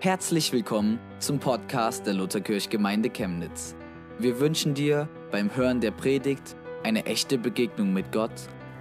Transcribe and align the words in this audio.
Herzlich 0.00 0.52
willkommen 0.52 1.00
zum 1.18 1.40
Podcast 1.40 2.06
der 2.06 2.14
Lutherkirchgemeinde 2.14 3.10
Chemnitz. 3.10 3.74
Wir 4.20 4.38
wünschen 4.38 4.72
dir 4.72 5.08
beim 5.32 5.56
Hören 5.56 5.80
der 5.80 5.90
Predigt 5.90 6.54
eine 6.84 7.04
echte 7.04 7.36
Begegnung 7.36 7.92
mit 7.92 8.12
Gott 8.12 8.30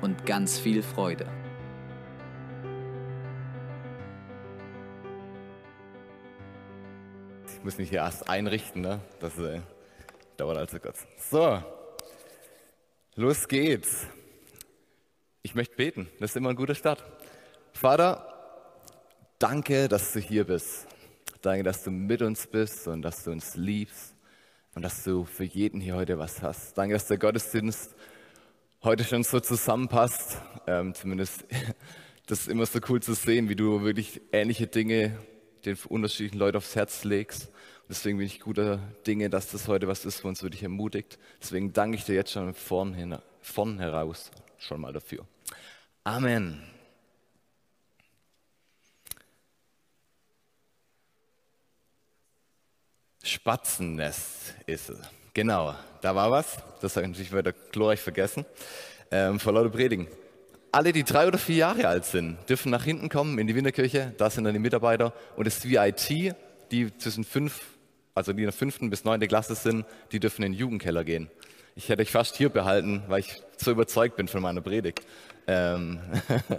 und 0.04 0.28
ganz 0.28 0.60
viel 0.60 0.84
Freude. 0.84 1.26
Ich 7.48 7.64
muss 7.64 7.80
mich 7.80 7.90
hier 7.90 8.02
erst 8.02 8.30
einrichten, 8.30 8.84
ne? 8.84 9.02
das 9.20 9.40
äh, 9.40 9.62
dauert 10.38 10.58
also 10.60 10.78
kurz. 10.78 11.08
So, 11.18 11.64
los 13.16 13.48
geht's. 13.48 14.06
Ich 15.42 15.56
möchte 15.56 15.76
beten, 15.76 16.12
das 16.20 16.30
ist 16.30 16.36
immer 16.36 16.52
ein 16.52 16.56
guter 16.56 16.76
Start. 16.76 17.04
Vater, 17.74 18.86
danke, 19.40 19.88
dass 19.88 20.14
du 20.14 20.20
hier 20.20 20.44
bist. 20.44 20.86
Danke, 21.42 21.64
dass 21.64 21.84
du 21.84 21.92
mit 21.92 22.22
uns 22.22 22.48
bist 22.48 22.88
und 22.88 23.02
dass 23.02 23.24
du 23.24 23.32
uns 23.32 23.56
liebst 23.56 24.16
und 24.76 24.82
dass 24.82 25.04
du 25.04 25.26
für 25.26 25.44
jeden 25.44 25.80
hier 25.80 25.96
heute 25.96 26.18
was 26.18 26.42
hast. 26.42 26.78
Danke, 26.78 26.94
dass 26.94 27.08
der 27.08 27.18
Gottesdienst 27.18 27.96
heute 28.84 29.04
schon 29.04 29.24
so 29.24 29.40
zusammenpasst. 29.40 30.42
Ähm, 30.66 30.94
zumindest 30.94 31.46
das 32.28 32.42
ist 32.42 32.48
immer 32.48 32.66
so 32.66 32.80
cool 32.90 33.02
zu 33.02 33.14
sehen, 33.14 33.50
wie 33.50 33.56
du 33.56 33.84
wirklich 33.84 34.22
ähnliche 34.32 34.68
Dinge 34.68 35.18
den 35.66 35.78
unterschiedlichen 35.90 36.40
Leuten 36.40 36.58
aufs 36.58 36.76
Herz 36.76 37.04
legst. 37.04 37.48
Und 37.48 37.90
deswegen 37.90 38.18
bin 38.18 38.28
ich 38.28 38.40
guter 38.40 38.80
Dinge, 39.06 39.30
dass 39.30 39.52
das 39.52 39.68
heute 39.68 39.88
was 39.88 40.06
ist, 40.06 40.20
was 40.20 40.30
uns 40.30 40.44
wirklich 40.44 40.64
ermutigt. 40.64 41.20
Deswegen 41.42 41.74
danke 41.74 41.98
ich 41.98 42.06
dir 42.06 42.16
jetzt 42.16 42.32
schon 42.32 42.54
vorn, 42.54 42.94
hin, 42.94 43.18
vorn 43.42 43.80
heraus 43.80 44.32
schon 44.58 44.82
mal 44.82 44.94
dafür. 44.94 45.26
Amen. 46.04 46.77
Spatzennest 53.28 54.56
ist 54.66 54.90
es. 54.90 55.00
Genau, 55.34 55.76
da 56.02 56.16
war 56.16 56.32
was. 56.32 56.58
Das 56.82 56.96
habe 56.96 57.06
ich 57.06 57.12
natürlich 57.12 57.32
wieder 57.32 57.54
glorreich 57.72 58.00
vergessen. 58.00 58.46
Ähm, 59.12 59.40
vor 59.40 59.54
lauter 59.54 59.70
Predigen. 59.70 60.08
Alle, 60.72 60.92
die 60.92 61.04
drei 61.04 61.28
oder 61.28 61.38
vier 61.38 61.58
Jahre 61.58 61.88
alt 61.88 62.06
sind, 62.06 62.38
dürfen 62.50 62.72
nach 62.72 62.84
hinten 62.84 63.10
kommen 63.10 63.38
in 63.40 63.48
die 63.48 63.56
Winterkirche. 63.56 64.14
Da 64.18 64.30
sind 64.30 64.44
dann 64.46 64.54
die 64.54 64.60
Mitarbeiter. 64.60 65.14
Und 65.36 65.46
das 65.46 65.64
VIT, 65.64 66.36
die 66.72 66.98
zwischen 66.98 67.24
fünf, 67.24 67.62
also 68.16 68.34
die 68.34 68.40
in 68.40 68.46
der 68.46 68.54
fünften 68.54 68.90
bis 68.90 69.04
neunte 69.04 69.28
Klasse 69.28 69.56
sind, 69.56 69.86
die 70.12 70.20
dürfen 70.20 70.44
in 70.44 70.54
den 70.54 70.60
Jugendkeller 70.60 71.04
gehen. 71.04 71.30
Ich 71.76 71.90
hätte 71.90 72.02
euch 72.02 72.12
fast 72.12 72.36
hier 72.36 72.50
behalten, 72.50 73.04
weil 73.08 73.20
ich 73.20 73.42
so 73.58 73.72
überzeugt 73.72 74.16
bin 74.16 74.28
von 74.28 74.42
meiner 74.42 74.62
Predigt. 74.62 75.02
Ähm, 75.46 76.00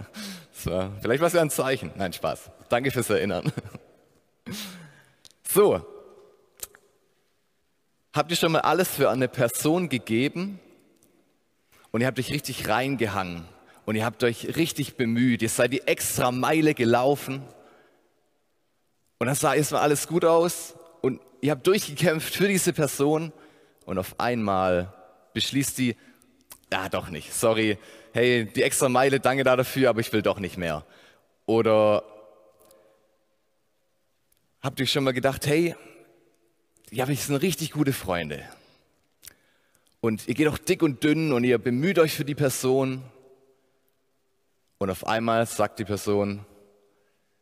so, 0.53 0.89
vielleicht 1.01 1.21
war 1.21 1.27
es 1.27 1.33
ja 1.33 1.41
ein 1.41 1.49
Zeichen. 1.49 1.91
Nein, 1.95 2.13
Spaß. 2.13 2.51
Danke 2.69 2.91
fürs 2.91 3.09
Erinnern. 3.09 3.51
So, 5.51 5.83
Habt 8.11 8.31
ihr 8.31 8.37
schon 8.37 8.51
mal 8.51 8.61
alles 8.61 8.89
für 8.89 9.09
eine 9.09 9.27
Person 9.27 9.87
gegeben? 9.87 10.59
Und 11.91 12.01
ihr 12.01 12.07
habt 12.07 12.19
euch 12.19 12.31
richtig 12.31 12.67
reingehangen. 12.67 13.45
Und 13.85 13.95
ihr 13.95 14.05
habt 14.05 14.23
euch 14.23 14.55
richtig 14.55 14.95
bemüht, 14.95 15.41
ihr 15.41 15.49
seid 15.49 15.73
die 15.73 15.81
extra 15.87 16.31
Meile 16.31 16.73
gelaufen. 16.73 17.43
Und 19.17 19.27
dann 19.27 19.35
sah 19.35 19.53
erstmal 19.53 19.81
alles 19.81 20.07
gut 20.07 20.25
aus. 20.25 20.75
Und 21.01 21.21
ihr 21.41 21.51
habt 21.51 21.65
durchgekämpft 21.67 22.35
für 22.35 22.47
diese 22.47 22.73
Person. 22.73 23.31
Und 23.85 23.97
auf 23.97 24.19
einmal 24.19 24.93
beschließt 25.33 25.77
die, 25.77 25.95
ja 26.71 26.89
doch 26.89 27.09
nicht, 27.09 27.33
sorry, 27.33 27.77
hey, 28.13 28.45
die 28.45 28.63
extra 28.63 28.89
Meile, 28.89 29.19
danke 29.19 29.43
dafür, 29.43 29.89
aber 29.89 30.01
ich 30.01 30.11
will 30.13 30.21
doch 30.21 30.39
nicht 30.39 30.57
mehr. 30.57 30.85
Oder 31.45 32.03
habt 34.61 34.79
ihr 34.79 34.87
schon 34.87 35.03
mal 35.03 35.13
gedacht, 35.13 35.47
hey, 35.47 35.75
ja, 36.91 37.07
wir 37.07 37.15
sind 37.15 37.35
richtig 37.37 37.71
gute 37.71 37.93
Freunde. 37.93 38.43
Und 40.01 40.27
ihr 40.27 40.33
geht 40.33 40.47
auch 40.47 40.57
dick 40.57 40.81
und 40.81 41.03
dünn 41.03 41.33
und 41.33 41.43
ihr 41.43 41.57
bemüht 41.57 41.99
euch 41.99 42.13
für 42.13 42.25
die 42.25 42.35
Person. 42.35 43.03
Und 44.77 44.89
auf 44.89 45.05
einmal 45.05 45.45
sagt 45.45 45.79
die 45.79 45.85
Person, 45.85 46.45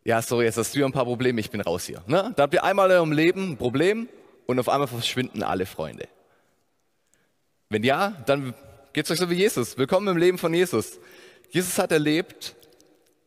ja, 0.03 0.21
sorry, 0.21 0.45
jetzt 0.45 0.57
hast 0.57 0.75
du 0.75 0.83
ein 0.83 0.91
paar 0.91 1.05
Probleme, 1.05 1.39
ich 1.39 1.51
bin 1.51 1.61
raus 1.61 1.85
hier. 1.85 2.01
Ne? 2.07 2.33
Da 2.35 2.43
habt 2.43 2.53
ihr 2.53 2.63
einmal 2.63 2.89
in 2.89 2.97
eurem 2.97 3.11
Leben 3.11 3.51
ein 3.51 3.57
Problem 3.57 4.09
und 4.47 4.59
auf 4.59 4.69
einmal 4.69 4.87
verschwinden 4.87 5.43
alle 5.43 5.65
Freunde. 5.65 6.07
Wenn 7.69 7.83
ja, 7.83 8.15
dann 8.25 8.53
geht's 8.93 9.11
euch 9.11 9.19
so 9.19 9.29
wie 9.29 9.35
Jesus. 9.35 9.77
Willkommen 9.77 10.07
im 10.07 10.17
Leben 10.17 10.37
von 10.37 10.53
Jesus. 10.53 10.99
Jesus 11.49 11.77
hat 11.77 11.91
erlebt, 11.91 12.55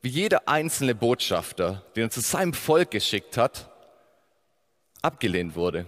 wie 0.03 0.09
jeder 0.09 0.49
einzelne 0.49 0.95
Botschafter, 0.95 1.85
den 1.95 2.05
er 2.05 2.11
zu 2.11 2.21
seinem 2.21 2.55
Volk 2.55 2.91
geschickt 2.91 3.37
hat, 3.37 3.71
abgelehnt 5.03 5.55
wurde. 5.55 5.87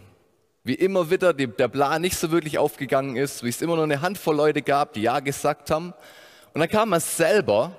Wie 0.64 0.74
immer 0.74 1.10
wieder 1.10 1.34
die, 1.34 1.48
der 1.48 1.68
Plan 1.68 2.02
nicht 2.02 2.16
so 2.16 2.30
wirklich 2.30 2.58
aufgegangen 2.58 3.16
ist, 3.16 3.42
wie 3.42 3.48
es 3.48 3.62
immer 3.62 3.74
nur 3.74 3.84
eine 3.84 4.00
Handvoll 4.00 4.36
Leute 4.36 4.62
gab, 4.62 4.92
die 4.92 5.02
Ja 5.02 5.20
gesagt 5.20 5.70
haben. 5.70 5.92
Und 6.54 6.60
dann 6.60 6.68
kam 6.68 6.92
er 6.92 7.00
selber 7.00 7.76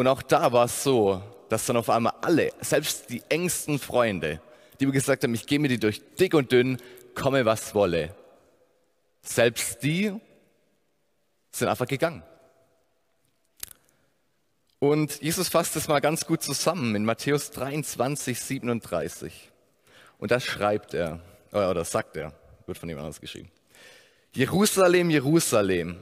und 0.00 0.06
auch 0.06 0.22
da 0.22 0.50
war 0.50 0.64
es 0.64 0.82
so, 0.82 1.22
dass 1.50 1.66
dann 1.66 1.76
auf 1.76 1.90
einmal 1.90 2.14
alle, 2.22 2.52
selbst 2.60 3.10
die 3.10 3.22
engsten 3.28 3.78
Freunde, 3.78 4.40
die 4.78 4.86
mir 4.86 4.92
gesagt 4.92 5.24
haben, 5.24 5.34
ich 5.34 5.44
gehe 5.44 5.58
mit 5.58 5.70
dir 5.70 5.78
durch 5.78 6.00
dick 6.18 6.32
und 6.32 6.50
dünn, 6.52 6.78
komme 7.14 7.44
was 7.44 7.74
wolle, 7.74 8.14
selbst 9.20 9.82
die 9.82 10.18
sind 11.50 11.68
einfach 11.68 11.86
gegangen. 11.86 12.22
Und 14.78 15.20
Jesus 15.20 15.50
fasst 15.50 15.76
es 15.76 15.86
mal 15.86 16.00
ganz 16.00 16.24
gut 16.24 16.42
zusammen 16.42 16.94
in 16.94 17.04
Matthäus 17.04 17.50
23, 17.50 18.40
37. 18.40 19.50
Und 20.20 20.30
das 20.30 20.44
schreibt 20.44 20.94
er, 20.94 21.20
oder 21.50 21.84
sagt 21.84 22.16
er, 22.16 22.32
wird 22.66 22.78
von 22.78 22.88
jemand 22.88 23.06
anders 23.06 23.20
geschrieben. 23.20 23.50
Jerusalem, 24.32 25.10
Jerusalem, 25.10 25.96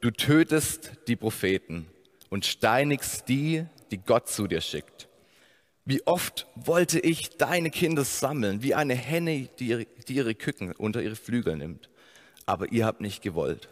du 0.00 0.10
tötest 0.10 0.92
die 1.06 1.16
Propheten 1.16 1.86
und 2.30 2.46
steinigst 2.46 3.28
die, 3.28 3.66
die 3.90 3.98
Gott 3.98 4.28
zu 4.28 4.46
dir 4.46 4.62
schickt. 4.62 5.08
Wie 5.84 6.04
oft 6.06 6.46
wollte 6.54 6.98
ich 6.98 7.36
deine 7.36 7.70
Kinder 7.70 8.04
sammeln, 8.04 8.62
wie 8.62 8.74
eine 8.74 8.94
Henne, 8.94 9.48
die 9.58 9.68
ihre, 9.68 9.84
die 10.08 10.14
ihre 10.14 10.34
Küken 10.34 10.72
unter 10.72 11.02
ihre 11.02 11.16
Flügel 11.16 11.56
nimmt. 11.56 11.90
Aber 12.46 12.72
ihr 12.72 12.86
habt 12.86 13.00
nicht 13.00 13.22
gewollt. 13.22 13.68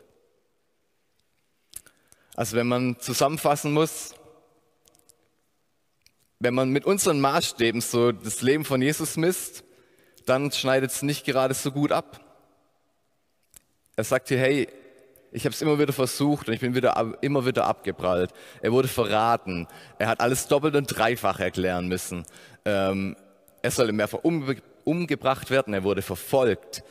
Also 2.34 2.56
wenn 2.56 2.68
man 2.68 3.00
zusammenfassen 3.00 3.72
muss, 3.72 4.14
wenn 6.38 6.54
man 6.54 6.70
mit 6.70 6.84
unseren 6.84 7.20
Maßstäben 7.20 7.80
so 7.80 8.12
das 8.12 8.42
Leben 8.42 8.64
von 8.64 8.82
Jesus 8.82 9.16
misst, 9.16 9.64
dann 10.26 10.50
schneidet 10.52 10.90
es 10.90 11.02
nicht 11.02 11.24
gerade 11.24 11.54
so 11.54 11.72
gut 11.72 11.92
ab. 11.92 12.20
Er 13.96 14.04
sagt 14.04 14.28
hier, 14.28 14.38
hey, 14.38 14.68
ich 15.32 15.44
habe 15.44 15.54
es 15.54 15.62
immer 15.62 15.78
wieder 15.78 15.92
versucht 15.92 16.48
und 16.48 16.54
ich 16.54 16.60
bin 16.60 16.74
wieder, 16.74 17.14
immer 17.20 17.46
wieder 17.46 17.66
abgeprallt. 17.66 18.32
Er 18.62 18.72
wurde 18.72 18.88
verraten. 18.88 19.68
Er 19.98 20.08
hat 20.08 20.20
alles 20.20 20.48
doppelt 20.48 20.74
und 20.74 20.86
dreifach 20.86 21.38
erklären 21.38 21.86
müssen. 21.86 22.24
Ähm, 22.64 23.16
er 23.62 23.70
soll 23.70 23.92
mehrfach 23.92 24.20
umge 24.22 24.56
umgebracht 24.84 25.50
werden. 25.50 25.74
Er 25.74 25.84
wurde 25.84 26.02
verfolgt. 26.02 26.82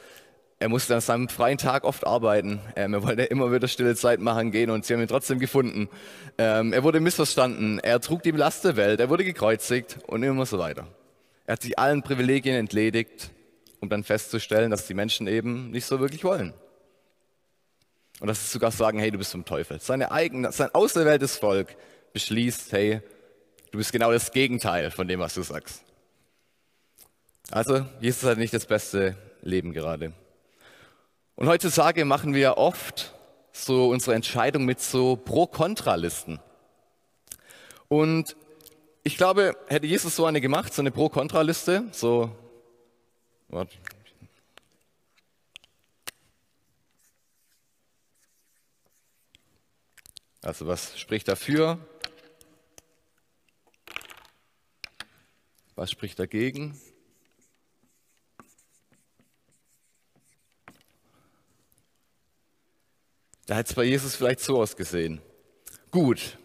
Er 0.60 0.70
musste 0.70 0.94
an 0.94 1.02
seinem 1.02 1.30
freien 1.30 1.58
Tag 1.58 1.84
oft 1.84 2.06
arbeiten. 2.06 2.62
Ähm, 2.76 2.94
er 2.94 3.04
wollte 3.04 3.24
immer 3.24 3.52
wieder 3.52 3.68
stille 3.68 3.96
Zeit 3.96 4.20
machen 4.20 4.52
gehen 4.52 4.70
und 4.70 4.86
sie 4.86 4.94
haben 4.94 5.02
ihn 5.02 5.08
trotzdem 5.08 5.40
gefunden. 5.40 5.90
Ähm, 6.38 6.74
er 6.74 6.84
wurde 6.84 7.00
missverstanden. 7.00 7.80
Er 7.80 8.00
trug 8.00 8.24
die 8.24 8.32
Last 8.32 8.64
der 8.66 8.76
Welt. 8.76 9.00
Er 9.00 9.10
wurde 9.10 9.24
gekreuzigt 9.24 10.00
und 10.08 10.22
immer 10.24 10.46
so 10.46 10.60
weiter. 10.60 10.86
Er 11.50 11.54
hat 11.54 11.64
sich 11.64 11.80
allen 11.80 12.04
Privilegien 12.04 12.56
entledigt, 12.56 13.32
um 13.80 13.90
dann 13.90 14.04
festzustellen, 14.04 14.70
dass 14.70 14.86
die 14.86 14.94
Menschen 14.94 15.26
eben 15.26 15.72
nicht 15.72 15.88
so 15.88 16.00
wirklich 16.00 16.24
wollen. 16.24 16.54
Und 18.20 18.28
dass 18.28 18.40
sie 18.40 18.52
sogar 18.52 18.70
sagen, 18.70 19.00
hey, 19.00 19.10
du 19.10 19.18
bist 19.18 19.32
vom 19.32 19.46
Teufel. 19.46 19.80
Seine 19.80 20.12
eigene, 20.12 20.52
sein 20.52 20.70
auserwähltes 20.76 21.38
Volk 21.38 21.76
beschließt, 22.14 22.72
hey, 22.72 23.02
du 23.72 23.80
bist 23.80 23.92
genau 23.92 24.12
das 24.12 24.32
Gegenteil 24.32 24.92
von 24.92 25.08
dem, 25.08 25.22
was 25.22 25.34
du 25.34 25.42
sagst. 25.42 25.82
Also, 27.50 27.84
Jesus 28.00 28.30
hat 28.30 28.38
nicht 28.38 28.54
das 28.54 28.68
beste 28.68 29.18
Leben 29.42 29.74
gerade. 29.74 30.14
Und 31.34 31.48
heutzutage 31.48 32.06
machen 32.06 32.36
wir 32.36 32.60
oft 32.60 33.16
so 33.54 33.90
unsere 33.90 34.14
Entscheidung 34.14 34.66
mit 34.66 34.82
so 34.82 35.16
Pro-Kontra-Listen. 35.16 36.40
Und 37.88 38.36
ich 39.04 39.18
glaube, 39.18 39.58
hätte 39.68 39.88
Jesus 39.88 40.16
so 40.16 40.26
eine 40.26 40.42
gemacht, 40.42 40.74
so 40.74 40.82
eine 40.82 40.92
Pro-Kontra-Liste, 40.92 41.90
so, 41.92 42.36
warte. 43.48 43.76
Also 50.42 50.68
was 50.68 50.98
spricht 50.98 51.28
dafür? 51.28 51.80
Was 55.76 55.92
spricht 55.92 56.18
dagegen? 56.20 56.80
Da 63.46 63.56
hätte 63.56 63.70
es 63.70 63.76
bei 63.76 63.84
Jesus 63.84 64.16
vielleicht 64.16 64.42
so 64.42 64.62
ausgesehen. 64.62 65.22
Gut, 65.90 66.38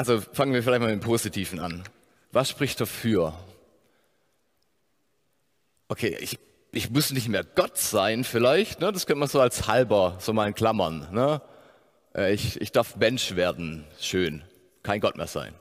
also 0.00 0.18
fangen 0.18 0.54
wir 0.54 0.62
vielleicht 0.62 0.80
mal 0.80 0.90
mit 0.90 1.02
dem 1.02 1.06
Positiven 1.06 1.60
an. 1.60 1.84
Was 2.32 2.48
spricht 2.48 2.80
dafür? 2.80 3.38
Okay, 5.88 6.16
ich, 6.20 6.38
ich 6.72 6.88
muss 6.88 7.10
nicht 7.10 7.28
mehr 7.28 7.44
Gott 7.44 7.76
sein 7.76 8.24
vielleicht, 8.24 8.80
ne? 8.80 8.92
das 8.92 9.04
könnte 9.04 9.20
man 9.20 9.28
so 9.28 9.42
als 9.42 9.66
halber, 9.66 10.16
so 10.18 10.32
mal 10.32 10.48
in 10.48 10.54
Klammern. 10.54 11.06
Ne? 11.12 11.42
Äh, 12.14 12.32
ich, 12.32 12.58
ich 12.62 12.72
darf 12.72 12.96
Mensch 12.96 13.36
werden, 13.36 13.84
schön, 14.00 14.42
kein 14.82 15.00
Gott 15.00 15.18
mehr 15.18 15.26
sein. 15.26 15.54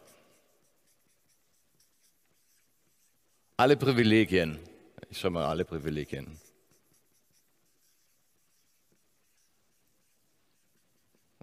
Alle 3.57 3.75
Privilegien, 3.75 4.57
ich 5.09 5.19
schreibe 5.19 5.33
mal 5.33 5.47
alle 5.47 5.65
Privilegien. 5.65 6.39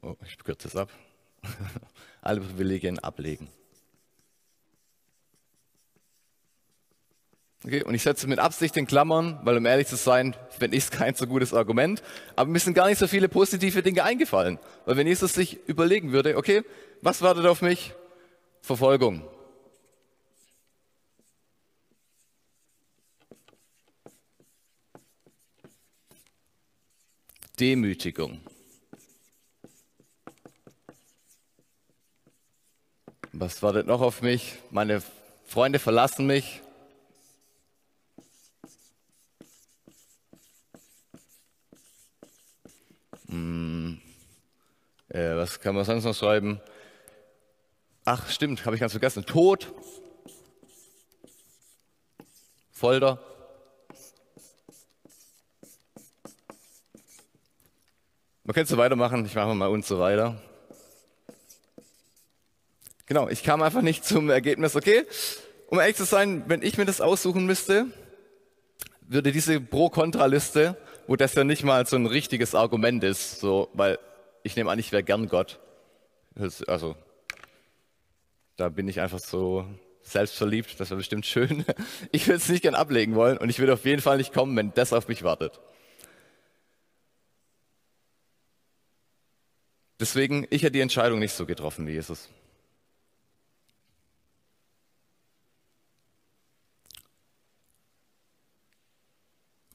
Oh, 0.01 0.17
ich 0.25 0.39
kürze 0.39 0.69
es 0.69 0.77
ab. 0.77 0.91
alle 2.23 2.41
Privilegien 2.41 2.99
ablegen. 2.99 3.49
Okay, 7.65 7.83
und 7.83 7.95
ich 7.95 8.03
setze 8.03 8.29
mit 8.29 8.39
Absicht 8.39 8.77
in 8.77 8.87
Klammern, 8.87 9.41
weil 9.43 9.57
um 9.57 9.67
ehrlich 9.67 9.89
zu 9.89 9.97
sein, 9.97 10.37
finde 10.51 10.77
ich 10.77 10.85
es 10.85 10.91
kein 10.93 11.17
so 11.17 11.27
gutes 11.27 11.53
Argument. 11.53 12.01
Aber 12.37 12.49
mir 12.49 12.61
sind 12.61 12.75
gar 12.75 12.87
nicht 12.87 12.99
so 12.99 13.09
viele 13.09 13.29
positive 13.29 13.83
Dinge 13.83 14.05
eingefallen. 14.05 14.61
Weil 14.85 14.97
wenn 14.97 15.07
Jesus 15.09 15.35
sich 15.35 15.59
überlegen 15.67 16.13
würde, 16.13 16.37
okay, 16.37 16.63
was 17.03 17.23
wartet 17.23 17.45
auf 17.47 17.63
mich? 17.63 17.93
Verfolgung. 18.61 19.23
Demütigung. 27.59 28.41
Was 33.39 33.63
wartet 33.63 33.87
noch 33.87 34.01
auf 34.01 34.23
mich? 34.23 34.55
Meine 34.71 35.03
Freunde 35.45 35.79
verlassen 35.79 36.27
mich. 36.27 36.63
Hm, 43.29 44.01
äh, 45.11 45.37
was 45.37 45.61
kann 45.61 45.75
man 45.75 45.85
sonst 45.85 46.05
noch 46.05 46.15
schreiben? 46.15 46.63
Ach, 48.07 48.31
stimmt, 48.31 48.65
habe 48.65 48.75
ich 48.75 48.81
ganz 48.81 48.93
vergessen. 48.93 49.27
Tod, 49.27 49.71
Folter. 52.73 53.19
Man 58.45 58.55
könnte 58.55 58.71
so 58.71 58.79
weitermachen, 58.79 59.27
ich 59.27 59.35
mache 59.35 59.55
mal 59.55 59.67
und 59.67 59.85
so 59.85 59.99
weiter. 59.99 60.41
Genau, 63.07 63.29
ich 63.29 63.43
kam 63.43 63.63
einfach 63.63 63.83
nicht 63.83 64.05
zum 64.05 64.31
Ergebnis, 64.31 64.77
okay, 64.77 65.05
um 65.69 65.79
ehrlich 65.79 65.97
zu 65.97 66.05
sein, 66.05 66.45
wenn 66.47 66.63
ich 66.63 66.77
mir 66.77 66.85
das 66.85 67.01
aussuchen 67.01 67.47
müsste, 67.47 67.87
würde 69.09 69.33
diese 69.33 69.61
Pro-Kontra-Liste 69.61 70.77
wo 71.07 71.17
das 71.17 71.35
ja 71.35 71.45
nicht 71.45 71.65
mal 71.65 71.87
so 71.87 71.97
ein 71.97 72.07
richtiges 72.07 72.55
Argument 72.55 73.05
ist, 73.05 73.41
so, 73.41 73.69
weil 73.73 73.99
ich 74.43 74.57
nehme 74.57 74.71
an, 74.71 74.79
ich 74.79 74.93
wäre 74.93 75.03
gern 75.03 75.29
Gott. 75.29 75.61
Also, 76.67 76.97
da 78.57 78.69
bin 78.69 78.89
ich 78.89 79.01
einfach 79.01 79.19
so 79.19 79.65
selbstverliebt, 80.03 80.79
das 80.79 80.91
wäre 80.91 80.99
bestimmt 80.99 81.27
schön. 81.27 81.65
Ich 82.13 82.27
würde 82.27 82.37
es 82.37 82.49
nicht 82.49 82.63
gern 82.63 82.75
ablegen 82.75 83.15
wollen 83.15 83.39
und 83.39 83.49
ich 83.51 83.59
würde 83.59 83.73
auf 83.73 83.85
jeden 83.85 84.03
Fall 84.03 84.19
nicht 84.19 84.33
kommen, 84.33 84.57
wenn 84.57 84.73
das 84.75 84.93
auf 84.93 85.09
mich 85.09 85.23
wartet. 85.23 85.61
Deswegen, 89.99 90.47
ich 90.51 90.63
hätte 90.63 90.73
die 90.73 90.81
Entscheidung 90.81 91.19
nicht 91.19 91.33
so 91.33 91.47
getroffen 91.47 91.87
wie 91.87 91.93
Jesus. 91.93 92.29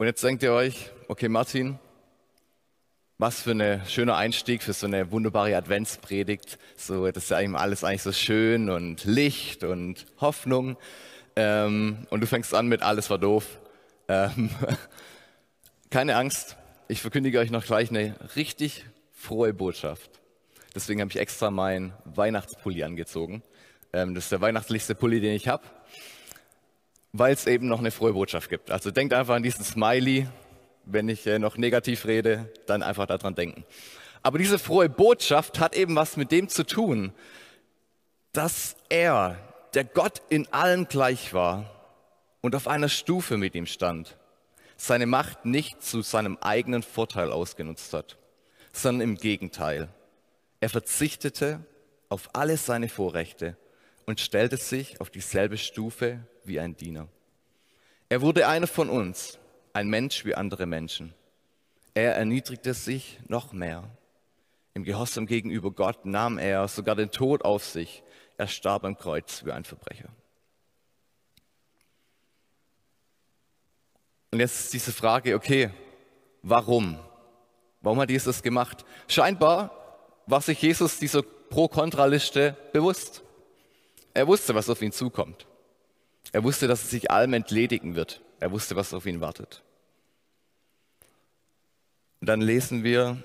Und 0.01 0.07
jetzt 0.07 0.23
denkt 0.23 0.41
ihr 0.41 0.51
euch, 0.51 0.89
okay 1.09 1.29
Martin, 1.29 1.77
was 3.19 3.43
für 3.43 3.51
ein 3.51 3.85
schöner 3.85 4.15
Einstieg 4.15 4.63
für 4.63 4.73
so 4.73 4.87
eine 4.87 5.11
wunderbare 5.11 5.55
Adventspredigt. 5.55 6.57
So, 6.75 7.05
das 7.11 7.25
ist 7.25 7.29
ja 7.29 7.37
alles 7.37 7.83
eigentlich 7.83 8.01
so 8.01 8.11
schön 8.11 8.71
und 8.71 9.05
Licht 9.05 9.63
und 9.63 10.07
Hoffnung. 10.19 10.75
Ähm, 11.35 12.07
und 12.09 12.21
du 12.21 12.25
fängst 12.25 12.55
an 12.55 12.67
mit 12.67 12.81
alles 12.81 13.11
war 13.11 13.19
doof. 13.19 13.59
Ähm, 14.07 14.49
keine 15.91 16.15
Angst, 16.15 16.57
ich 16.87 16.99
verkündige 16.99 17.37
euch 17.37 17.51
noch 17.51 17.63
gleich 17.63 17.91
eine 17.91 18.15
richtig 18.35 18.87
frohe 19.11 19.53
Botschaft. 19.53 20.09
Deswegen 20.73 21.01
habe 21.01 21.11
ich 21.11 21.19
extra 21.19 21.51
meinen 21.51 21.93
Weihnachtspulli 22.05 22.81
angezogen. 22.81 23.43
Ähm, 23.93 24.15
das 24.15 24.23
ist 24.23 24.31
der 24.31 24.41
weihnachtlichste 24.41 24.95
Pulli, 24.95 25.21
den 25.21 25.35
ich 25.35 25.47
habe 25.47 25.61
weil 27.13 27.33
es 27.33 27.47
eben 27.47 27.67
noch 27.67 27.79
eine 27.79 27.91
frohe 27.91 28.13
Botschaft 28.13 28.49
gibt. 28.49 28.71
Also 28.71 28.91
denkt 28.91 29.13
einfach 29.13 29.35
an 29.35 29.43
diesen 29.43 29.63
Smiley. 29.63 30.27
Wenn 30.85 31.09
ich 31.09 31.27
äh, 31.27 31.37
noch 31.37 31.57
negativ 31.57 32.05
rede, 32.05 32.51
dann 32.65 32.81
einfach 32.81 33.05
daran 33.05 33.35
denken. 33.35 33.65
Aber 34.23 34.37
diese 34.37 34.57
frohe 34.57 34.89
Botschaft 34.89 35.59
hat 35.59 35.75
eben 35.75 35.95
was 35.95 36.17
mit 36.17 36.31
dem 36.31 36.49
zu 36.49 36.65
tun, 36.65 37.13
dass 38.31 38.75
er, 38.89 39.37
der 39.73 39.83
Gott 39.83 40.21
in 40.29 40.47
allen 40.51 40.87
gleich 40.87 41.33
war 41.33 41.69
und 42.41 42.55
auf 42.55 42.67
einer 42.67 42.89
Stufe 42.89 43.37
mit 43.37 43.55
ihm 43.55 43.65
stand, 43.65 44.17
seine 44.77 45.05
Macht 45.05 45.45
nicht 45.45 45.83
zu 45.83 46.01
seinem 46.01 46.37
eigenen 46.41 46.81
Vorteil 46.81 47.31
ausgenutzt 47.31 47.93
hat, 47.93 48.17
sondern 48.73 49.09
im 49.09 49.17
Gegenteil. 49.17 49.89
Er 50.59 50.69
verzichtete 50.69 51.59
auf 52.09 52.29
alle 52.33 52.57
seine 52.57 52.89
Vorrechte 52.89 53.57
und 54.11 54.19
stellte 54.19 54.57
sich 54.57 54.99
auf 54.99 55.09
dieselbe 55.09 55.57
Stufe 55.57 56.19
wie 56.43 56.59
ein 56.59 56.75
Diener. 56.75 57.07
Er 58.09 58.19
wurde 58.21 58.45
einer 58.45 58.67
von 58.67 58.89
uns, 58.89 59.39
ein 59.71 59.87
Mensch 59.87 60.25
wie 60.25 60.35
andere 60.35 60.65
Menschen. 60.65 61.13
Er 61.93 62.17
erniedrigte 62.17 62.73
sich 62.73 63.21
noch 63.29 63.53
mehr. 63.53 63.89
Im 64.73 64.83
Gehorsam 64.83 65.27
gegenüber 65.27 65.71
Gott 65.71 66.05
nahm 66.05 66.37
er 66.37 66.67
sogar 66.67 66.95
den 66.95 67.09
Tod 67.09 67.45
auf 67.45 67.63
sich. 67.63 68.03
Er 68.35 68.47
starb 68.47 68.83
am 68.83 68.97
Kreuz 68.97 69.45
wie 69.45 69.53
ein 69.53 69.63
Verbrecher. 69.63 70.09
Und 74.31 74.41
jetzt 74.41 74.59
ist 74.59 74.73
diese 74.73 74.91
Frage, 74.91 75.35
okay, 75.35 75.69
warum? 76.41 76.99
Warum 77.79 78.01
hat 78.01 78.09
Jesus 78.09 78.35
das 78.35 78.43
gemacht? 78.43 78.83
Scheinbar 79.07 79.71
war 80.25 80.41
sich 80.41 80.61
Jesus 80.61 80.99
dieser 80.99 81.21
Pro-Kontra-Liste 81.21 82.57
bewusst. 82.73 83.23
Er 84.13 84.27
wusste, 84.27 84.55
was 84.55 84.69
auf 84.69 84.81
ihn 84.81 84.91
zukommt. 84.91 85.45
Er 86.31 86.43
wusste, 86.43 86.67
dass 86.67 86.83
es 86.83 86.89
sich 86.89 87.11
allem 87.11 87.33
entledigen 87.33 87.95
wird. 87.95 88.21
Er 88.39 88.51
wusste, 88.51 88.75
was 88.75 88.93
auf 88.93 89.05
ihn 89.05 89.21
wartet. 89.21 89.63
Und 92.19 92.27
dann 92.27 92.41
lesen 92.41 92.83
wir, 92.83 93.21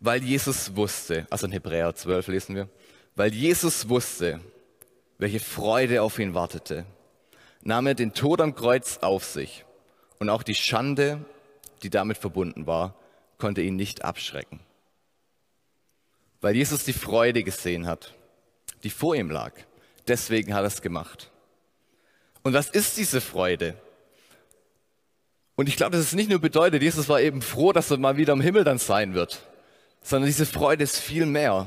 weil 0.00 0.22
Jesus 0.22 0.76
wusste, 0.76 1.26
also 1.30 1.46
in 1.46 1.52
Hebräer 1.52 1.94
12 1.94 2.28
lesen 2.28 2.54
wir, 2.54 2.68
weil 3.14 3.32
Jesus 3.32 3.88
wusste, 3.88 4.40
welche 5.18 5.40
Freude 5.40 6.02
auf 6.02 6.18
ihn 6.18 6.34
wartete, 6.34 6.86
nahm 7.62 7.86
er 7.86 7.94
den 7.94 8.14
Tod 8.14 8.40
am 8.40 8.54
Kreuz 8.54 8.98
auf 8.98 9.24
sich 9.24 9.64
und 10.18 10.28
auch 10.30 10.42
die 10.42 10.54
Schande, 10.54 11.24
die 11.82 11.90
damit 11.90 12.18
verbunden 12.18 12.66
war, 12.66 12.94
konnte 13.38 13.62
ihn 13.62 13.76
nicht 13.76 14.04
abschrecken. 14.04 14.60
Weil 16.40 16.56
Jesus 16.56 16.84
die 16.84 16.92
Freude 16.92 17.42
gesehen 17.42 17.86
hat, 17.86 18.14
die 18.82 18.90
vor 18.90 19.14
ihm 19.14 19.30
lag, 19.30 19.52
deswegen 20.08 20.54
hat 20.54 20.62
er 20.62 20.68
es 20.68 20.82
gemacht. 20.82 21.30
Und 22.42 22.52
was 22.52 22.70
ist 22.70 22.96
diese 22.96 23.20
Freude? 23.20 23.74
Und 25.56 25.68
ich 25.68 25.76
glaube, 25.76 25.96
dass 25.96 26.06
es 26.06 26.12
nicht 26.12 26.30
nur 26.30 26.38
bedeutet, 26.38 26.82
Jesus 26.82 27.08
war 27.08 27.20
eben 27.20 27.42
froh, 27.42 27.72
dass 27.72 27.90
er 27.90 27.96
mal 27.96 28.16
wieder 28.16 28.34
im 28.34 28.40
Himmel 28.40 28.62
dann 28.62 28.78
sein 28.78 29.14
wird, 29.14 29.46
sondern 30.02 30.26
diese 30.26 30.46
Freude 30.46 30.84
ist 30.84 30.98
viel 30.98 31.26
mehr. 31.26 31.66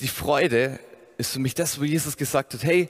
Die 0.00 0.08
Freude 0.08 0.80
ist 1.18 1.32
für 1.32 1.40
mich 1.40 1.54
das, 1.54 1.78
wo 1.78 1.84
Jesus 1.84 2.16
gesagt 2.16 2.54
hat, 2.54 2.64
hey, 2.64 2.88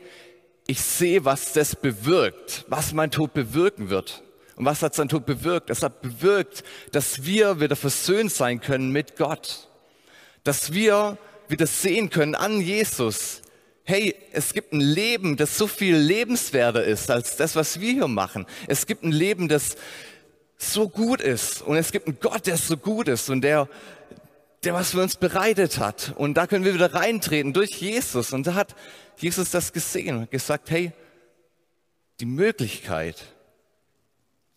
ich 0.67 0.81
sehe, 0.81 1.25
was 1.25 1.53
das 1.55 1.75
bewirkt, 1.75 2.65
was 2.69 2.93
mein 2.93 3.11
Tod 3.11 3.35
bewirken 3.35 3.91
wird. 3.91 4.23
Und 4.55 4.65
was 4.65 4.83
hat 4.83 4.95
sein 4.95 5.09
Tod 5.09 5.25
bewirkt? 5.25 5.71
Es 5.71 5.83
hat 5.83 6.03
bewirkt, 6.03 6.65
dass 6.93 7.25
wir 7.25 7.61
wieder 7.61 7.77
versöhnt 7.77 8.33
sein 8.33 8.61
können 8.61 8.91
mit 8.91 9.17
Gott. 9.17 9.69
Dass 10.45 10.73
wir 10.73 11.17
wieder 11.51 11.67
sehen 11.67 12.11
können 12.11 12.35
an 12.35 12.61
Jesus, 12.61 13.43
hey, 13.85 14.15
es 14.33 14.53
gibt 14.53 14.73
ein 14.73 14.81
Leben, 14.81 15.37
das 15.37 15.57
so 15.57 15.67
viel 15.67 15.97
lebenswerter 15.97 16.85
ist 16.85 17.11
als 17.11 17.37
das, 17.37 17.57
was 17.57 17.81
wir 17.81 17.93
hier 17.93 18.09
machen. 18.09 18.47
Es 18.67 18.87
gibt 18.87 19.03
ein 19.03 19.13
Leben, 19.13 19.49
das 19.49 19.77
so 20.59 20.89
gut 20.89 21.21
ist 21.21 21.63
und 21.63 21.77
es 21.77 21.93
gibt 21.93 22.07
einen 22.07 22.19
Gott, 22.21 22.47
der 22.47 22.59
so 22.59 22.77
gut 22.77 23.09
ist 23.09 23.31
und 23.31 23.41
der, 23.41 23.69
der 24.65 24.75
was 24.75 24.91
für 24.91 25.01
uns 25.01 25.17
bereitet 25.17 25.79
hat. 25.79 26.13
Und 26.17 26.35
da 26.35 26.47
können 26.47 26.65
wir 26.65 26.75
wieder 26.75 26.93
reintreten 26.93 27.53
durch 27.53 27.71
Jesus. 27.71 28.33
Und 28.33 28.47
da 28.47 28.55
hat 28.55 28.75
Jesus 29.17 29.51
das 29.51 29.73
gesehen 29.73 30.19
und 30.19 30.31
gesagt, 30.31 30.71
hey, 30.71 30.93
die 32.21 32.27
Möglichkeit, 32.27 33.17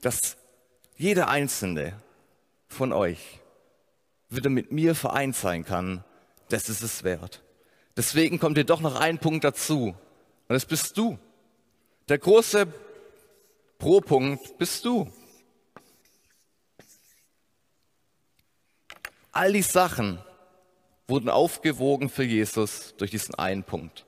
dass 0.02 0.36
jeder 0.98 1.30
einzelne 1.30 1.94
von 2.68 2.92
euch 2.92 3.40
wieder 4.30 4.50
mit 4.50 4.72
mir 4.72 4.96
vereint 4.96 5.36
sein 5.36 5.64
kann, 5.64 6.04
das 6.52 6.70
ist 6.70 6.82
es 6.82 7.04
wert. 7.04 7.42
Deswegen 7.96 8.40
kommt 8.40 8.58
dir 8.58 8.66
doch 8.66 8.82
noch 8.82 8.96
ein 8.96 9.20
Punkt 9.20 9.44
dazu. 9.44 9.88
Und 9.88 10.54
das 10.54 10.66
bist 10.66 10.98
du. 10.98 11.18
Der 12.10 12.18
große 12.18 12.68
Pro-Punkt 13.78 14.58
bist 14.58 14.86
du. 14.86 15.12
All 19.32 19.54
die 19.54 19.62
Sachen 19.62 20.20
wurden 21.08 21.30
aufgewogen 21.30 22.10
für 22.10 22.24
Jesus 22.24 22.96
durch 22.98 23.12
diesen 23.12 23.36
einen 23.36 23.64
Punkt. 23.64 24.06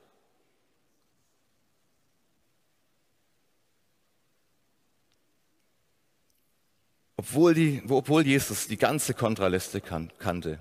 Obwohl, 7.15 7.53
die, 7.53 7.81
obwohl 7.88 8.25
Jesus 8.25 8.67
die 8.67 8.77
ganze 8.77 9.13
Kontraliste 9.13 9.79
kan 9.79 10.12
kannte, 10.19 10.59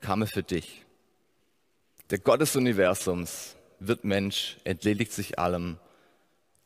kam 0.00 0.22
er 0.22 0.26
für 0.26 0.42
dich. 0.42 0.84
Der 2.12 2.18
Gott 2.18 2.42
des 2.42 2.54
Universums 2.56 3.56
wird 3.80 4.04
Mensch, 4.04 4.58
entledigt 4.64 5.12
sich 5.12 5.38
allem. 5.38 5.78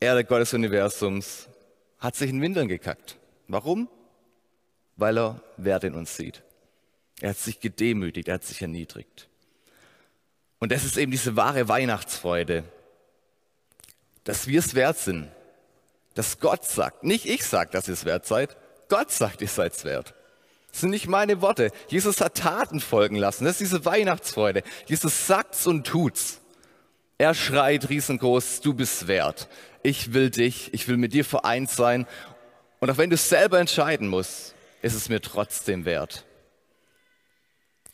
Er, 0.01 0.13
der 0.15 0.25
Gott 0.25 0.41
des 0.41 0.53
Universums, 0.53 1.47
hat 1.99 2.17
sich 2.17 2.31
in 2.31 2.41
Windeln 2.41 2.67
gekackt. 2.67 3.15
Warum? 3.47 3.87
Weil 4.97 5.17
er 5.17 5.41
Wert 5.55 5.85
in 5.85 5.95
uns 5.95 6.17
sieht. 6.17 6.43
Er 7.21 7.29
hat 7.29 7.37
sich 7.37 7.61
gedemütigt, 7.61 8.27
er 8.27 8.33
hat 8.33 8.43
sich 8.43 8.61
erniedrigt. 8.61 9.29
Und 10.59 10.73
das 10.73 10.83
ist 10.83 10.97
eben 10.97 11.13
diese 11.13 11.37
wahre 11.37 11.69
Weihnachtsfreude, 11.69 12.65
dass 14.25 14.47
wir 14.47 14.59
es 14.59 14.75
wert 14.75 14.97
sind, 14.97 15.29
dass 16.13 16.41
Gott 16.41 16.65
sagt, 16.65 17.05
nicht 17.05 17.25
ich 17.25 17.45
sage, 17.45 17.71
dass 17.71 17.87
ihr 17.87 17.93
es 17.93 18.03
wert 18.03 18.25
seid, 18.25 18.57
Gott 18.89 19.11
sagt, 19.11 19.39
ihr 19.39 19.47
seid 19.47 19.71
es 19.71 19.85
wert. 19.85 20.13
Das 20.71 20.81
sind 20.81 20.89
nicht 20.89 21.07
meine 21.07 21.41
Worte. 21.41 21.71
Jesus 21.87 22.21
hat 22.21 22.35
Taten 22.35 22.79
folgen 22.79 23.15
lassen. 23.15 23.45
Das 23.45 23.53
ist 23.53 23.61
diese 23.61 23.85
Weihnachtsfreude. 23.85 24.63
Jesus 24.85 25.27
sagt's 25.27 25.65
und 25.65 25.87
tut's. 25.87 26.41
Er 27.17 27.33
schreit 27.33 27.89
riesengroß, 27.89 28.61
du 28.61 28.73
bist 28.73 29.07
wert. 29.07 29.47
Ich 29.81 30.13
will 30.13 30.29
dich, 30.29 30.73
ich 30.73 30.87
will 30.87 30.97
mit 30.97 31.13
dir 31.13 31.25
vereint 31.25 31.69
sein. 31.69 32.05
Und 32.79 32.91
auch 32.91 32.97
wenn 32.97 33.09
du 33.09 33.15
es 33.15 33.29
selber 33.29 33.59
entscheiden 33.59 34.07
musst, 34.07 34.53
ist 34.81 34.93
es 34.93 35.09
mir 35.09 35.21
trotzdem 35.21 35.85
wert. 35.85 36.25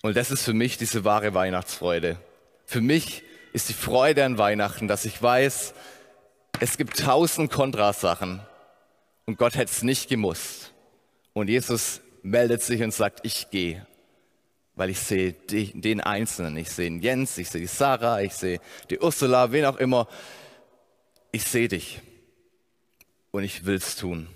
Und 0.02 0.18
das 0.18 0.32
ist 0.32 0.44
für 0.44 0.54
mich 0.54 0.78
diese 0.78 1.06
wahre 1.06 1.34
Weihnachtsfreude. 1.34 2.18
Für 2.66 2.82
mich 2.82 3.24
ist 3.54 3.70
die 3.70 3.74
Freude 3.74 4.26
an 4.26 4.38
Weihnachten, 4.38 4.90
dass 4.90 5.06
ich 5.06 5.22
weiß, 5.22 5.74
es 6.60 6.78
gibt 6.78 7.00
tausend 7.00 7.52
Kontrasachen 7.52 8.42
und 9.26 9.38
Gott 9.38 9.56
hätte 9.56 9.72
es 9.72 9.84
nicht 9.84 10.10
gemusst. 10.10 10.74
Und 11.32 11.50
Jesus 11.50 12.02
meldet 12.24 12.64
sich 12.64 12.82
und 12.82 12.94
sagt, 12.94 13.20
ich 13.24 13.50
gehe, 13.52 13.86
weil 14.76 14.90
ich 14.90 15.00
sehe 15.00 15.34
den 15.34 16.02
Einzelnen. 16.02 16.58
Ich 16.58 16.72
sehe 16.72 16.90
den 16.90 17.00
Jens, 17.00 17.38
ich 17.38 17.50
sehe 17.50 17.62
die 17.62 17.68
Sarah, 17.68 18.22
ich 18.22 18.34
sehe 18.34 18.60
die 18.90 19.00
Ursula, 19.00 19.52
wen 19.52 19.66
auch 19.66 19.78
immer. 19.78 20.08
Ich 21.32 21.44
sehe 21.44 21.68
dich 21.68 22.02
und 23.32 23.44
ich 23.44 23.66
will 23.66 23.76
es 23.76 23.96
tun. 23.96 24.28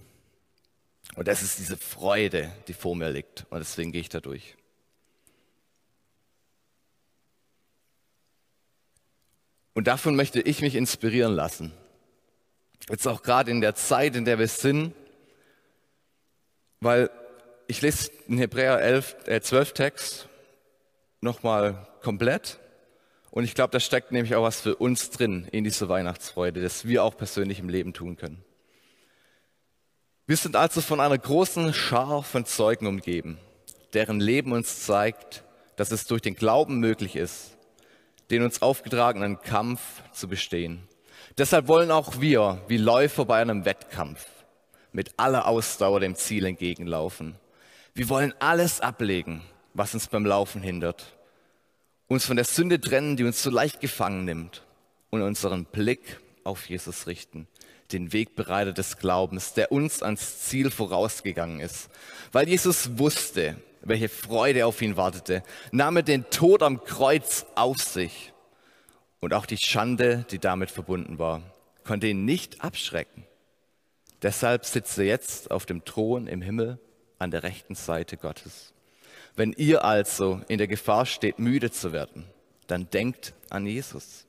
Und 1.16 1.28
das 1.28 1.42
ist 1.42 1.58
diese 1.58 1.78
Freude, 1.78 2.52
die 2.68 2.74
vor 2.74 2.96
mir 2.96 3.10
liegt. 3.10 3.46
Und 3.50 3.60
deswegen 3.60 3.92
gehe 3.92 4.02
ich 4.02 4.10
da 4.10 4.20
durch. 4.20 4.56
Und 9.74 9.88
davon 9.88 10.16
möchte 10.16 10.42
ich 10.42 10.62
mich 10.62 10.76
inspirieren 10.76 11.34
lassen. 11.34 11.72
Jetzt 12.90 13.08
auch 13.08 13.22
gerade 13.22 13.52
in 13.52 13.62
der 13.62 13.76
Zeit, 13.76 14.16
in 14.16 14.26
der 14.26 14.40
wir 14.40 14.48
sind, 14.48 14.94
weil 16.80 17.10
ich 17.68 17.82
lese 17.82 18.12
den 18.28 18.38
Hebräer 18.38 18.82
11, 18.82 19.16
äh 19.26 19.42
12 19.42 19.74
Text 19.74 20.28
nochmal 21.22 21.88
komplett. 22.02 22.60
Und 23.32 23.44
ich 23.44 23.54
glaube, 23.56 23.72
da 23.72 23.80
steckt 23.80 24.12
nämlich 24.12 24.36
auch 24.36 24.44
was 24.44 24.62
für 24.62 24.76
uns 24.76 25.10
drin 25.10 25.48
in 25.52 25.64
diese 25.64 25.90
Weihnachtsfreude, 25.90 26.62
das 26.62 26.88
wir 26.88 27.04
auch 27.04 27.18
persönlich 27.18 27.60
im 27.60 27.70
Leben 27.70 27.94
tun 27.94 28.16
können. 28.16 28.44
Wir 30.26 30.38
sind 30.38 30.56
also 30.56 30.82
von 30.82 31.00
einer 31.00 31.18
großen 31.18 31.74
Schar 31.74 32.24
von 32.24 32.46
Zeugen 32.46 32.88
umgeben, 32.88 33.38
deren 33.94 34.20
Leben 34.20 34.52
uns 34.54 34.86
zeigt, 34.86 35.44
dass 35.76 35.92
es 35.92 36.06
durch 36.06 36.22
den 36.22 36.36
Glauben 36.36 36.80
möglich 36.80 37.16
ist, 37.16 37.58
den 38.32 38.44
uns 38.44 38.62
aufgetragenen 38.62 39.42
Kampf 39.42 39.80
zu 40.12 40.28
bestehen. 40.28 40.88
Deshalb 41.38 41.68
wollen 41.68 41.92
auch 41.92 42.20
wir, 42.20 42.62
wie 42.68 42.78
Läufer 42.78 43.26
bei 43.26 43.40
einem 43.42 43.64
Wettkampf, 43.64 44.26
mit 44.92 45.12
aller 45.18 45.48
Ausdauer 45.48 46.00
dem 46.00 46.16
Ziel 46.16 46.46
entgegenlaufen. 46.46 47.36
Wir 47.98 48.10
wollen 48.10 48.36
alles 48.38 48.80
ablegen, 48.80 49.42
was 49.74 49.96
uns 49.96 50.06
beim 50.06 50.24
Laufen 50.24 50.62
hindert, 50.62 51.18
uns 52.06 52.28
von 52.28 52.36
der 52.36 52.46
Sünde 52.46 52.80
trennen, 52.80 53.18
die 53.18 53.24
uns 53.24 53.42
so 53.42 53.50
leicht 53.50 53.80
gefangen 53.80 54.24
nimmt 54.24 54.68
und 55.10 55.24
unseren 55.24 55.66
Blick 55.66 56.20
auf 56.44 56.70
Jesus 56.70 57.08
richten, 57.08 57.48
den 57.92 58.14
Wegbereiter 58.14 58.72
des 58.72 59.00
Glaubens, 59.00 59.54
der 59.56 59.72
uns 59.72 60.04
ans 60.04 60.42
Ziel 60.42 60.70
vorausgegangen 60.70 61.60
ist. 61.60 61.90
Weil 62.32 62.48
Jesus 62.48 63.00
wusste, 63.00 63.56
welche 63.82 64.10
Freude 64.10 64.68
auf 64.68 64.80
ihn 64.84 64.96
wartete, 64.96 65.42
nahm 65.72 65.96
er 65.96 66.04
den 66.04 66.30
Tod 66.30 66.62
am 66.62 66.84
Kreuz 66.84 67.48
auf 67.56 67.80
sich 67.80 68.32
und 69.22 69.34
auch 69.34 69.48
die 69.48 69.58
Schande, 69.58 70.24
die 70.30 70.38
damit 70.38 70.70
verbunden 70.70 71.18
war, 71.18 71.42
konnte 71.84 72.06
ihn 72.06 72.26
nicht 72.26 72.62
abschrecken. 72.62 73.26
Deshalb 74.22 74.66
sitzt 74.66 75.00
er 75.00 75.06
jetzt 75.06 75.50
auf 75.50 75.66
dem 75.66 75.84
Thron 75.84 76.28
im 76.28 76.44
Himmel 76.44 76.78
an 77.20 77.32
der 77.32 77.44
rechten 77.44 77.76
Seite 77.76 78.18
Gottes. 78.18 78.74
Wenn 79.36 79.54
ihr 79.54 79.84
also 79.84 80.42
in 80.48 80.58
der 80.58 80.68
Gefahr 80.68 81.06
steht, 81.06 81.40
müde 81.40 81.72
zu 81.72 81.92
werden, 81.92 82.26
dann 82.68 82.90
denkt 82.90 83.34
an 83.50 83.66
Jesus. 83.66 84.26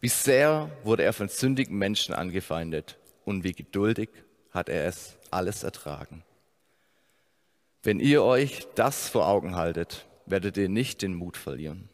Wie 0.00 0.08
sehr 0.08 0.70
wurde 0.82 1.02
er 1.02 1.12
von 1.12 1.28
sündigen 1.28 1.76
Menschen 1.76 2.14
angefeindet 2.14 2.98
und 3.24 3.44
wie 3.44 3.52
geduldig 3.52 4.10
hat 4.50 4.68
er 4.68 4.86
es 4.86 5.16
alles 5.30 5.62
ertragen. 5.62 6.22
Wenn 7.82 8.00
ihr 8.00 8.22
euch 8.22 8.66
das 8.74 9.08
vor 9.08 9.26
Augen 9.26 9.56
haltet, 9.56 10.06
werdet 10.26 10.56
ihr 10.56 10.68
nicht 10.68 11.02
den 11.02 11.14
Mut 11.14 11.36
verlieren. 11.36 11.88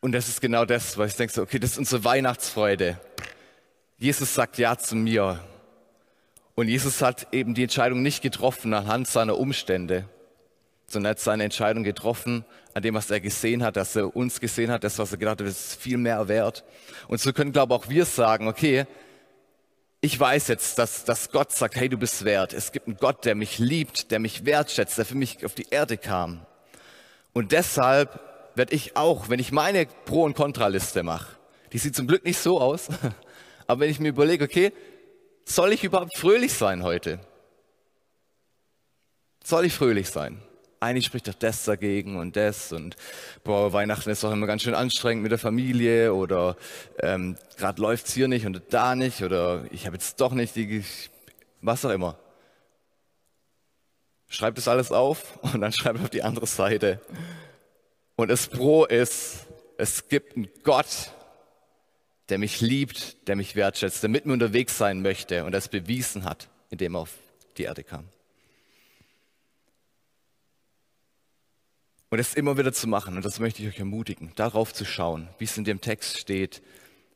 Und 0.00 0.12
das 0.12 0.28
ist 0.28 0.40
genau 0.40 0.64
das, 0.64 0.98
was 0.98 1.12
ich 1.12 1.16
denke, 1.16 1.40
okay, 1.40 1.58
das 1.58 1.72
ist 1.72 1.78
unsere 1.78 2.04
Weihnachtsfreude. 2.04 3.00
Jesus 3.98 4.34
sagt 4.34 4.58
Ja 4.58 4.76
zu 4.76 4.96
mir. 4.96 5.40
Und 6.54 6.68
Jesus 6.68 7.00
hat 7.00 7.28
eben 7.32 7.54
die 7.54 7.62
Entscheidung 7.62 8.02
nicht 8.02 8.22
getroffen 8.22 8.74
anhand 8.74 9.08
seiner 9.08 9.38
Umstände, 9.38 10.08
sondern 10.86 11.10
er 11.10 11.12
hat 11.12 11.20
seine 11.20 11.44
Entscheidung 11.44 11.82
getroffen 11.82 12.44
an 12.74 12.82
dem, 12.82 12.94
was 12.94 13.10
er 13.10 13.20
gesehen 13.20 13.62
hat, 13.62 13.76
dass 13.76 13.96
er 13.96 14.14
uns 14.14 14.40
gesehen 14.40 14.70
hat, 14.70 14.84
das, 14.84 14.98
was 14.98 15.12
er 15.12 15.18
gedacht 15.18 15.40
hat, 15.40 15.46
ist 15.46 15.80
viel 15.80 15.96
mehr 15.96 16.28
wert. 16.28 16.64
Und 17.08 17.20
so 17.20 17.32
können, 17.32 17.52
glaube 17.52 17.74
ich, 17.74 17.80
auch 17.80 17.88
wir 17.88 18.04
sagen, 18.04 18.48
okay, 18.48 18.86
ich 20.02 20.18
weiß 20.18 20.48
jetzt, 20.48 20.78
dass, 20.78 21.04
dass 21.04 21.30
Gott 21.30 21.52
sagt, 21.52 21.76
hey, 21.76 21.88
du 21.88 21.96
bist 21.96 22.24
wert. 22.24 22.52
Es 22.52 22.72
gibt 22.72 22.88
einen 22.88 22.96
Gott, 22.96 23.24
der 23.24 23.34
mich 23.34 23.58
liebt, 23.58 24.10
der 24.10 24.18
mich 24.18 24.44
wertschätzt, 24.44 24.98
der 24.98 25.04
für 25.04 25.14
mich 25.14 25.44
auf 25.46 25.54
die 25.54 25.68
Erde 25.70 25.96
kam. 25.96 26.44
Und 27.32 27.52
deshalb 27.52 28.20
werde 28.56 28.74
ich 28.74 28.96
auch, 28.96 29.28
wenn 29.28 29.38
ich 29.38 29.52
meine 29.52 29.86
Pro- 30.04 30.24
und 30.24 30.34
Kontraliste 30.34 31.02
mache, 31.02 31.36
die 31.72 31.78
sieht 31.78 31.96
zum 31.96 32.06
Glück 32.06 32.24
nicht 32.24 32.38
so 32.38 32.60
aus, 32.60 32.88
aber 33.66 33.80
wenn 33.80 33.90
ich 33.90 34.00
mir 34.00 34.08
überlege, 34.08 34.44
okay, 34.44 34.72
soll 35.44 35.72
ich 35.72 35.84
überhaupt 35.84 36.16
fröhlich 36.16 36.52
sein 36.52 36.82
heute? 36.82 37.20
Soll 39.44 39.66
ich 39.66 39.74
fröhlich 39.74 40.08
sein? 40.08 40.40
Eigentlich 40.80 41.06
spricht 41.06 41.28
doch 41.28 41.34
das 41.34 41.64
dagegen 41.64 42.16
und 42.16 42.34
das 42.34 42.72
und 42.72 42.96
boah, 43.44 43.72
Weihnachten 43.72 44.10
ist 44.10 44.24
doch 44.24 44.32
immer 44.32 44.48
ganz 44.48 44.62
schön 44.62 44.74
anstrengend 44.74 45.22
mit 45.22 45.30
der 45.30 45.38
Familie 45.38 46.12
oder 46.12 46.56
ähm, 46.98 47.36
gerade 47.56 47.80
läuft 47.80 48.08
es 48.08 48.14
hier 48.14 48.26
nicht 48.26 48.46
und 48.46 48.60
da 48.70 48.96
nicht 48.96 49.22
oder 49.22 49.64
ich 49.70 49.86
habe 49.86 49.94
jetzt 49.94 50.20
doch 50.20 50.32
nicht 50.32 50.56
die, 50.56 50.84
was 51.60 51.84
auch 51.84 51.90
immer. 51.90 52.18
Schreibt 54.28 54.58
das 54.58 54.66
alles 54.66 54.90
auf 54.90 55.38
und 55.42 55.60
dann 55.60 55.72
schreibt 55.72 56.00
auf 56.00 56.10
die 56.10 56.22
andere 56.24 56.46
Seite. 56.46 57.00
Und 58.16 58.28
das 58.28 58.48
Pro 58.48 58.84
ist, 58.84 59.46
es 59.78 60.08
gibt 60.08 60.36
einen 60.36 60.48
Gott, 60.64 61.12
der 62.28 62.38
mich 62.38 62.60
liebt, 62.60 63.28
der 63.28 63.36
mich 63.36 63.56
wertschätzt, 63.56 64.02
der 64.02 64.10
mit 64.10 64.26
mir 64.26 64.32
unterwegs 64.32 64.78
sein 64.78 65.02
möchte 65.02 65.44
und 65.44 65.52
das 65.52 65.68
bewiesen 65.68 66.24
hat, 66.24 66.48
indem 66.70 66.94
er 66.96 67.00
auf 67.00 67.14
die 67.58 67.64
Erde 67.64 67.84
kam. 67.84 68.08
Und 72.10 72.18
das 72.18 72.34
immer 72.34 72.58
wieder 72.58 72.74
zu 72.74 72.88
machen, 72.88 73.16
und 73.16 73.24
das 73.24 73.40
möchte 73.40 73.62
ich 73.62 73.68
euch 73.68 73.78
ermutigen, 73.78 74.32
darauf 74.36 74.74
zu 74.74 74.84
schauen, 74.84 75.28
wie 75.38 75.44
es 75.44 75.56
in 75.56 75.64
dem 75.64 75.80
Text 75.80 76.18
steht. 76.18 76.62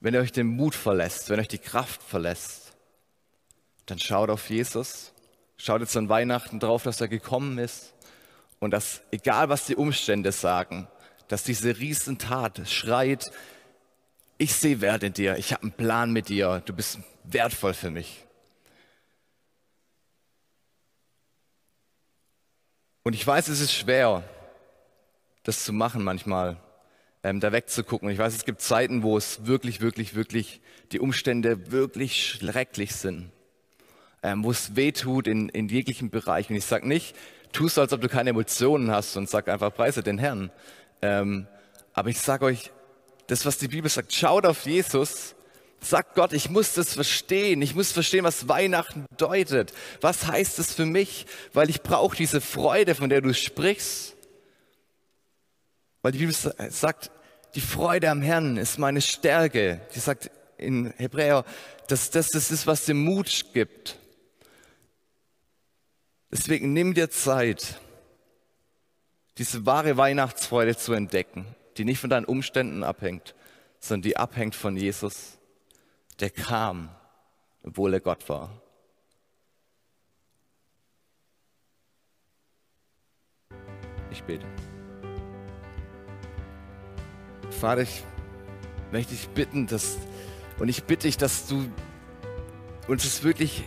Wenn 0.01 0.15
ihr 0.15 0.21
euch 0.21 0.33
den 0.33 0.47
Mut 0.47 0.75
verlässt, 0.75 1.29
wenn 1.29 1.39
euch 1.39 1.49
die 1.49 1.59
Kraft 1.59 2.03
verlässt, 2.03 2.73
dann 3.85 3.99
schaut 3.99 4.31
auf 4.31 4.49
Jesus, 4.49 5.13
schaut 5.59 5.83
jetzt 5.83 5.97
an 5.97 6.09
Weihnachten 6.09 6.61
drauf, 6.61 6.83
dass 6.83 7.01
er 7.01 7.09
gekommen 7.09 7.59
ist 7.59 7.93
und 8.59 8.71
dass, 8.71 9.03
egal 9.11 9.49
was 9.51 9.67
die 9.67 9.77
Umstände 9.77 10.33
sagen, 10.33 10.89
dass 11.29 11.45
diese 11.45 11.79
Riesentat 11.79 12.63
schreit, 12.67 13.31
ich 14.39 14.55
sehe 14.55 14.81
Wert 14.81 15.03
in 15.03 15.13
dir, 15.13 15.37
ich 15.37 15.53
habe 15.53 15.63
einen 15.63 15.73
Plan 15.73 16.13
mit 16.13 16.29
dir, 16.29 16.63
du 16.65 16.73
bist 16.73 16.99
wertvoll 17.25 17.75
für 17.75 17.91
mich. 17.91 18.25
Und 23.03 23.15
ich 23.15 23.27
weiß, 23.27 23.49
es 23.49 23.61
ist 23.61 23.73
schwer, 23.73 24.25
das 25.45 25.65
zu 25.65 25.73
machen 25.73 26.03
manchmal, 26.03 26.57
ähm, 27.23 27.41
da 27.41 27.53
wegzugucken. 27.53 28.09
Ich 28.11 28.19
weiß, 28.19 28.35
es 28.35 28.45
gibt 28.45 28.61
Zeiten, 28.61 29.03
wo 29.03 29.17
es 29.17 29.47
wirklich, 29.47 29.81
wirklich, 29.81 30.15
wirklich 30.15 30.61
die 30.93 30.99
Umstände 30.99 31.71
wirklich 31.71 32.27
schrecklich 32.27 32.95
sind, 32.97 33.31
ähm, 34.23 34.43
wo 34.43 34.51
es 34.51 34.75
weh 34.75 34.93
tut 34.93 35.29
in, 35.29 35.49
in 35.49 35.69
jeglichen 35.69 36.11
Bereichen. 36.11 36.53
Und 36.53 36.59
ich 36.59 36.65
sage 36.65 36.87
nicht, 36.87 37.15
tu 37.53 37.69
so, 37.69 37.81
als 37.81 37.93
ob 37.93 38.01
du 38.01 38.09
keine 38.09 38.31
Emotionen 38.31 38.91
hast 38.91 39.17
und 39.17 39.31
sag 39.31 39.49
einfach, 39.49 39.73
preise 39.73 40.03
den 40.03 40.19
Herrn. 40.19 40.51
Ähm, 41.01 41.47
aber 41.93 42.11
ich 42.11 42.19
sage 42.19 42.45
euch, 42.45 42.73
das, 43.27 43.45
was 43.45 43.59
die 43.59 43.69
Bibel 43.69 43.91
sagt, 43.91 44.13
schaut 44.13 44.47
auf 44.47 44.67
Jesus, 44.67 45.35
sagt 45.81 46.15
Gott, 46.15 46.33
ich 46.33 46.51
muss 46.51 46.75
das 46.75 46.95
verstehen, 46.95 47.63
ich 47.63 47.75
muss 47.75 47.93
verstehen, 47.93 48.25
was 48.25 48.49
Weihnachten 48.49 49.07
bedeutet. 49.11 49.73
Was 50.01 50.27
heißt 50.27 50.59
es 50.59 50.73
für 50.73 50.87
mich? 50.87 51.27
Weil 51.53 51.71
ich 51.71 51.83
brauche 51.83 52.17
diese 52.17 52.41
Freude, 52.41 52.95
von 52.95 53.09
der 53.09 53.21
du 53.21 53.35
sprichst. 53.35 54.15
Weil 56.03 56.13
die 56.13 56.19
Bibel 56.19 56.35
sagt, 56.35 57.11
die 57.55 57.61
Freude 57.61 58.11
am 58.11 58.23
Herrn 58.23 58.57
ist 58.57 58.79
meine 58.79 59.01
Stärke. 59.01 59.81
Die 59.95 59.99
sagt 59.99 60.31
in 60.59 60.93
Hebräer, 60.97 61.45
dass 61.89 62.11
das 62.11 62.31
das 62.31 62.51
ist, 62.51 62.67
was 62.67 62.85
dir 62.85 62.95
Mut 62.95 63.47
gibt. 63.53 63.99
Deswegen 66.31 66.73
nimm 66.73 66.95
dir 66.95 67.11
Zeit, 67.11 67.81
diese 69.39 69.67
wahre 69.67 69.97
Weihnachtsfreude 69.97 70.77
zu 70.77 70.93
entdecken, 70.93 71.47
die 71.79 71.85
nicht 71.85 72.01
von 72.01 72.11
deinen 72.11 72.25
Umständen 72.25 72.83
abhängt, 72.83 73.35
sondern 73.79 74.03
die 74.03 74.17
abhängt 74.17 74.55
von 74.55 74.77
Jesus, 74.77 75.39
der 76.21 76.31
kam, 76.31 76.89
obwohl 77.63 77.95
er 77.95 78.01
Gott 78.01 78.29
war. 78.29 78.51
Ich 84.11 84.23
bete. 84.23 84.47
Vater, 87.51 87.83
ich 87.83 88.03
möchte 88.93 89.15
dich 89.15 89.29
bitten, 89.29 89.67
dass, 89.67 89.99
und 90.59 90.69
ich 90.69 90.85
bitte 90.85 91.07
dich, 91.07 91.17
dass 91.17 91.49
du 91.49 91.71
uns 92.89 93.05
es 93.05 93.23
wirklich 93.23 93.65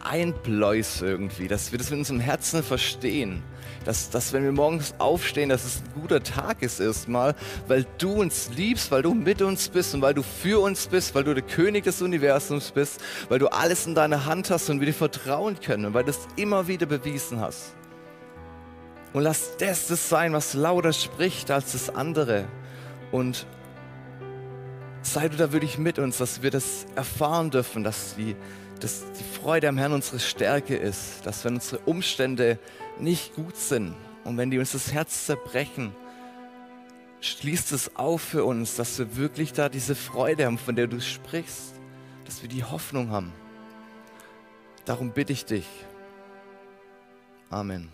einbläust 0.00 1.02
irgendwie, 1.02 1.48
dass 1.48 1.72
wir 1.72 1.78
das 1.78 1.90
mit 1.90 1.98
unserem 1.98 2.20
Herzen 2.20 2.62
verstehen. 2.62 3.42
Dass, 3.84 4.10
dass 4.10 4.32
wenn 4.32 4.44
wir 4.44 4.52
morgens 4.52 4.94
aufstehen, 4.98 5.48
dass 5.48 5.64
es 5.64 5.82
ein 5.82 6.00
guter 6.00 6.22
Tag 6.22 6.62
ist 6.62 6.80
erstmal, 6.80 7.34
weil 7.68 7.86
du 7.98 8.12
uns 8.12 8.50
liebst, 8.56 8.90
weil 8.90 9.02
du 9.02 9.14
mit 9.14 9.42
uns 9.42 9.68
bist 9.68 9.94
und 9.94 10.02
weil 10.02 10.14
du 10.14 10.22
für 10.22 10.60
uns 10.60 10.86
bist, 10.86 11.14
weil 11.14 11.24
du 11.24 11.34
der 11.34 11.42
König 11.42 11.84
des 11.84 12.00
Universums 12.00 12.70
bist, 12.70 13.00
weil 13.28 13.38
du 13.38 13.48
alles 13.48 13.86
in 13.86 13.94
deiner 13.94 14.26
Hand 14.26 14.50
hast 14.50 14.70
und 14.70 14.80
wir 14.80 14.86
dir 14.86 14.94
vertrauen 14.94 15.60
können 15.60 15.86
und 15.86 15.94
weil 15.94 16.04
du 16.04 16.10
es 16.10 16.20
immer 16.36 16.66
wieder 16.66 16.86
bewiesen 16.86 17.40
hast. 17.40 17.74
Und 19.12 19.22
lass 19.22 19.56
das 19.58 19.86
das 19.86 20.08
sein, 20.08 20.32
was 20.32 20.54
lauter 20.54 20.92
spricht 20.92 21.50
als 21.50 21.72
das 21.72 21.94
andere. 21.94 22.46
Und 23.12 23.46
sei 25.02 25.28
du 25.28 25.36
da 25.36 25.52
wirklich 25.52 25.78
mit 25.78 25.98
uns, 25.98 26.18
dass 26.18 26.42
wir 26.42 26.50
das 26.50 26.86
erfahren 26.96 27.50
dürfen, 27.50 27.84
dass 27.84 28.16
die, 28.16 28.34
dass 28.84 29.02
die 29.18 29.40
Freude 29.40 29.66
am 29.70 29.78
Herrn 29.78 29.94
unsere 29.94 30.18
Stärke 30.18 30.76
ist, 30.76 31.24
dass 31.24 31.42
wenn 31.46 31.54
unsere 31.54 31.78
Umstände 31.86 32.58
nicht 33.00 33.34
gut 33.34 33.56
sind 33.56 33.94
und 34.24 34.36
wenn 34.36 34.50
die 34.50 34.58
uns 34.58 34.72
das 34.72 34.92
Herz 34.92 35.24
zerbrechen, 35.24 35.96
schließt 37.22 37.72
es 37.72 37.96
auf 37.96 38.20
für 38.20 38.44
uns, 38.44 38.76
dass 38.76 38.98
wir 38.98 39.16
wirklich 39.16 39.54
da 39.54 39.70
diese 39.70 39.94
Freude 39.94 40.44
haben, 40.44 40.58
von 40.58 40.76
der 40.76 40.86
du 40.86 41.00
sprichst, 41.00 41.72
dass 42.26 42.42
wir 42.42 42.50
die 42.50 42.62
Hoffnung 42.62 43.08
haben. 43.08 43.32
Darum 44.84 45.12
bitte 45.12 45.32
ich 45.32 45.46
dich. 45.46 45.66
Amen. 47.48 47.93